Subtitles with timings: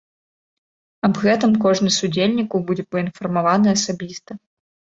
[1.07, 4.31] Аб гэтым кожны з удзельнікаў будзе паінфармаваны асабіста.